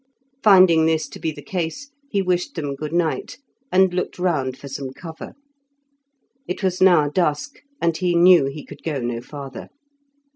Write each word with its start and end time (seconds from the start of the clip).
Finding 0.41 0.87
this 0.87 1.07
to 1.09 1.19
be 1.19 1.31
the 1.31 1.43
case, 1.43 1.91
he 2.09 2.23
wished 2.23 2.55
them 2.55 2.73
good 2.73 2.91
night, 2.91 3.37
and 3.71 3.93
looked 3.93 4.17
round 4.17 4.57
for 4.57 4.67
some 4.67 4.93
cover. 4.93 5.35
It 6.47 6.63
was 6.63 6.81
now 6.81 7.07
dusk, 7.07 7.61
and 7.79 7.95
he 7.95 8.15
knew 8.15 8.45
he 8.47 8.65
could 8.65 8.81
go 8.81 8.99
no 8.99 9.21
farther. 9.21 9.69